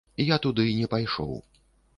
[0.35, 1.39] Я туды не пайшоў.